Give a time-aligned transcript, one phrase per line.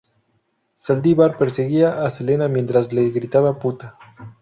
[0.77, 3.99] Saldívar perseguía a Selena mientras le gritaba "puta".